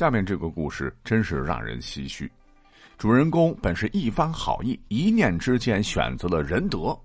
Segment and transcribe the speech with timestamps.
[0.00, 2.32] 下面这个故事真是让人唏嘘。
[2.96, 6.98] 主人公本是一番好意，一念之间选择了仁德，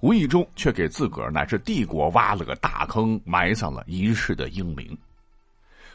[0.00, 4.94] 无意中却给自个儿乃至帝国挖了个大坑，埋葬了一世的英名。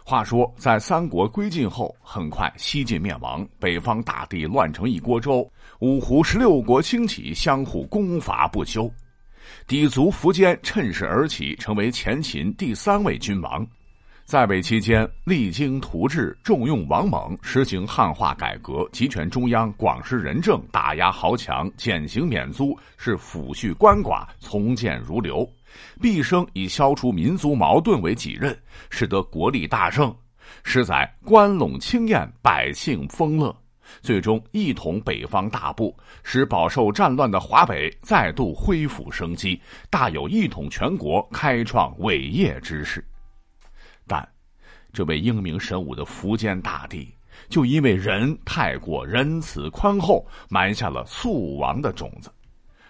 [0.03, 5.47] 话说，在三国归晋后，很快西晋灭亡，北方大地乱成一锅粥，
[5.77, 8.91] 五胡十六国兴起，相互攻伐不休。
[9.67, 13.63] 氐族苻坚趁势而起，成为前秦第三位君王。
[14.27, 25.49] 在位期间，励精图治，重用王猛，实行汉化改革，集权中央，广施仁政，打压豪强，减刑免租，是抚恤鳏寡，从谏如流。
[26.01, 28.53] 毕生以消除民族矛盾为己任，
[28.89, 30.13] 使得国力大盛。
[30.61, 33.55] 十载，关陇清晏，百姓丰乐，
[34.01, 39.57] 最终一统北方大部，使饱受战乱的华北再度恢复生机，
[39.89, 43.01] 大有一统全国、开创伟业之势。
[44.93, 47.13] 这位英明神武的苻坚大帝，
[47.49, 52.31] 就因为人太过仁慈宽厚，埋下了速亡的种子。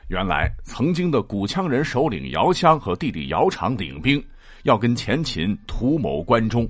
[0.07, 4.25] 原来，曾经的古羌人首领姚襄和弟弟姚苌领兵，
[4.63, 6.69] 要跟前秦图谋关中。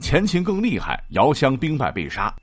[0.00, 2.34] 前秦更厉害，姚襄兵败被杀。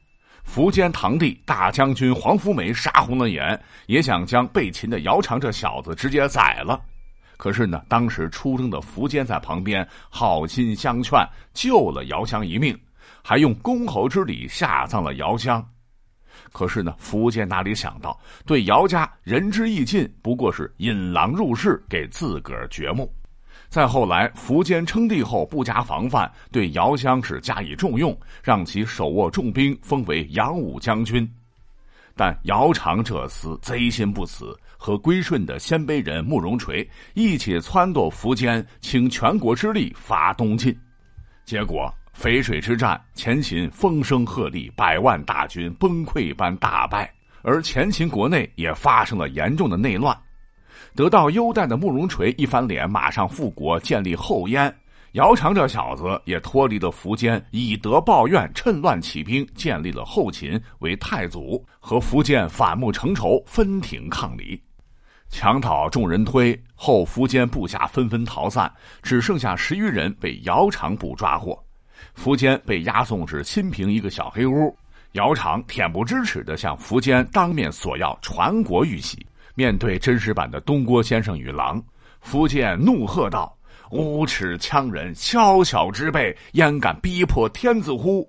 [0.43, 6.81] 苻坚堂弟大将军黄福美杀红了眼，也想将被擒的姚苌这小子直接宰了。
[7.41, 11.19] 可是呢，当时出征的苻坚在旁边好心相劝，
[11.55, 12.79] 救了姚襄一命，
[13.23, 15.67] 还用公侯之礼下葬了姚襄。
[16.53, 23.11] 可是呢，苻坚哪里想到，对姚家仁至义尽，不过是引狼入室，给自个儿掘墓。
[23.69, 31.27] 再后来，苻坚称帝后不加防范，对姚襄是加以重用，让其手握重兵，封为扬武将军。
[32.15, 40.77] 但姚苌这厮贼心不死，和归顺的鲜卑人慕容垂一起撺掇苻坚倾全国之力伐东晋，
[41.45, 50.15] 结果淝水之战，前秦风声鹤唳，百万大军崩溃般大败，而前秦国内也发生了严重的内乱。
[50.93, 54.73] 得到优待的慕容垂一翻脸，马上复国，建立后燕。
[55.13, 64.61] 姚苌这小子也脱离了苻坚，以德报怨，趁乱起兵，建立了后秦为太祖，和苻坚反目成仇，分庭抗礼。
[65.27, 68.71] 墙倒众人推，后苻坚部下纷纷逃散，
[69.03, 71.61] 只剩下十余人被姚苌捕抓获。
[72.17, 74.73] 苻坚被押送至新平一个小黑屋，
[75.11, 79.25] 姚苌恬不知耻地向苻坚当面索要传国玉玺。
[79.55, 81.83] 面对真实版的东郭先生与狼，
[82.25, 83.53] 苻坚怒喝道。
[83.91, 88.27] 无耻羌人，小小之辈，焉敢逼迫天子乎？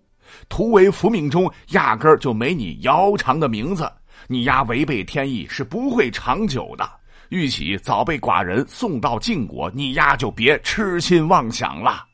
[0.49, 3.91] 图为伏命中压根儿就没你姚苌的名字，
[4.27, 6.89] 你丫违背天意是不会长久的。
[7.29, 12.05] 玉玺早被寡人送到晋国，你丫就别痴心妄想了。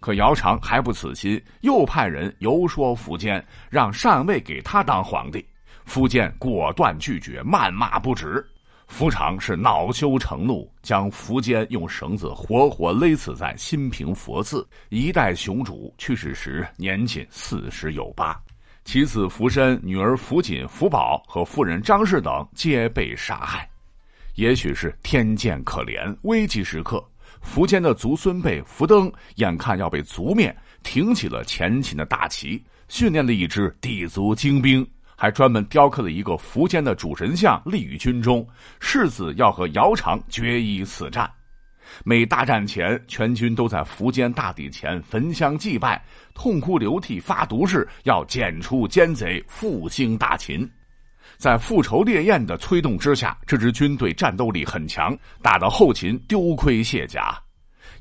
[0.00, 5.44] 可姚长还不死心，又派人游说苻坚，让禅位给他当皇帝。
[5.88, 8.44] 苻坚果断拒绝，谩骂不止。
[8.86, 14.66] 夫常是恼羞成怒，将苻坚用绳子活活勒死在新平佛寺。
[14.88, 18.38] 一代雄主去世时年仅四十有八，
[18.84, 23.68] 其子苻申、女儿苻瑾、苻宝和夫人张氏等皆被杀害。
[24.34, 27.04] 也许是天见可怜，危急时刻，
[27.42, 34.86] 苻坚的族孙辈苻登眼看要被族灭，挺起了前秦的大旗，训练了一支氐族精兵。
[35.24, 38.46] 还专门雕刻了一个苻坚的主神像，立于军中，
[38.78, 41.30] 世子要和姚苌决一死战。
[42.04, 46.04] 每大战前，全军都在苻坚大帝前焚香祭拜，
[46.34, 50.70] 痛哭流涕，发毒誓要剪除奸贼，复兴大秦。
[51.38, 57.34] 在复仇烈焰的催动之下，这支军队战斗力很强，打到后勤丢盔卸甲。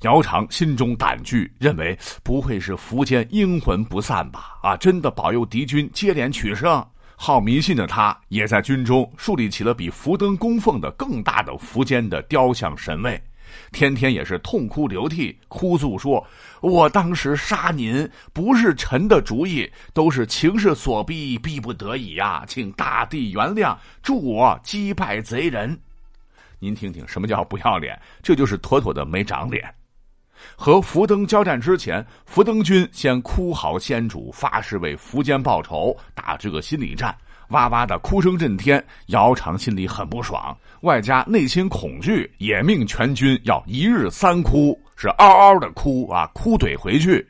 [0.02, 4.60] 姚苌心中胆惧，认为不会是苻坚阴魂不散吧？
[4.62, 6.86] 啊，真的保佑敌军接连取胜。
[7.16, 13.22] 好迷信的他，也在军中树立起了比福登供奉的更大的苻坚的雕像神位，
[13.72, 16.26] 天天也是痛哭流涕，哭诉说
[16.60, 25.80] ：“我当时杀您不是臣的主意，都是情势所逼，逼不得已呀，请大帝原谅，助我击败贼人。”
[26.60, 28.00] 您听听，什么叫不要脸？
[28.22, 29.74] 这就是妥妥的没长脸。
[30.56, 37.16] 和福登交战之前，福登军先哭嚎先主，发誓为苻坚报仇，打这个心理战，
[37.50, 38.84] 哇哇的哭声震天。
[39.08, 47.26] 姚苌心里很不爽，外加内心恐惧，也命全军要一日三哭，是嗷嗷的哭啊，哭怼回去。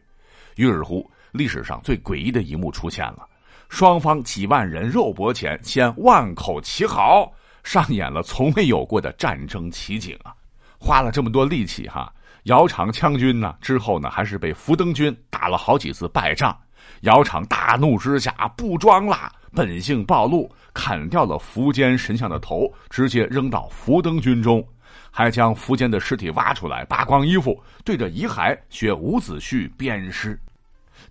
[0.56, 3.28] 于是乎，历史上最诡异的一幕出现了：
[3.70, 7.32] 双方几万人肉搏前，先万口齐嚎，
[7.64, 10.34] 上演了从未有过的战争奇景啊！
[10.80, 12.14] 花了这么多力气哈。
[12.44, 13.56] 姚苌羌军呢？
[13.62, 16.58] 之后呢，还是被福登军打了好几次败仗。
[17.02, 24.66] 姚苌大怒之下不装了，本性暴露，砍掉了苻坚神像的头，直接扔到福登军中，
[25.10, 30.38] 还将苻坚的尸体挖出来，扒光衣服，对着遗骸学伍子胥鞭尸。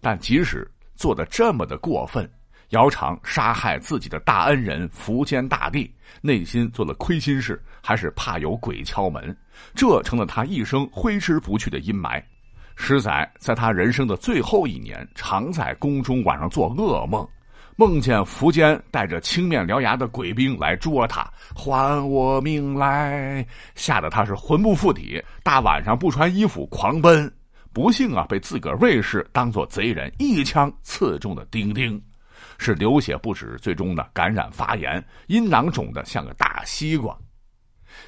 [0.01, 2.31] 但即使做的这么的过分，
[2.73, 5.91] 姚苌杀害自己的大恩人苻坚大帝，
[6.21, 9.35] 内心做了亏心事，还是怕有鬼敲门，
[9.75, 12.23] 这成了他一生挥之不去的阴霾。
[12.75, 17.29] 施载在他人生的最后一年，常在宫中晚上做噩梦，
[17.77, 27.31] 梦见苻坚带着青面獠牙的鬼兵来捉他，还我命来，吓得他是魂不附体，大晚上不穿衣服狂奔，
[27.71, 32.03] 不幸啊，被自个儿卫士当做贼人，一枪刺中了丁丁，
[32.63, 37.15] 是流血不止，最终呢感染发炎，阴囊肿的像个大西瓜。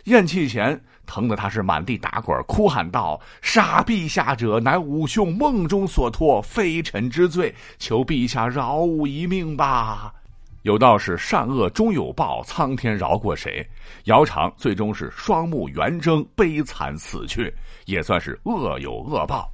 [0.04, 10.14] 咽气前，疼得他是满地打滚，哭喊道：“杀陛下者，乃吾兄梦中所托，非臣之罪，求陛下饶吾一命吧。”
[10.62, 13.68] 有道是善恶终有报，苍天饶过谁？
[14.04, 17.54] 姚苌最终是双目圆睁，悲惨死去，
[17.84, 19.53] 也算是恶有恶报。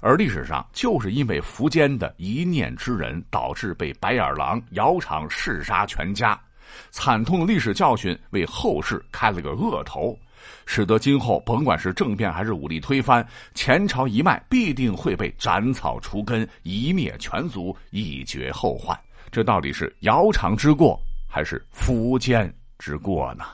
[0.00, 6.38] 而历史上就是因为苻坚的一念之仁，导致被白眼狼姚苌弑杀全家。
[6.90, 10.18] 惨痛的历史教训为后世开了个恶头，
[10.66, 18.98] 使得今后甭管是政变还是武力推翻，前朝一脉必定会被斩草除根，一灭全族，以绝后患。
[19.30, 23.44] 这到底是姚苌之过，还是苻坚之过呢？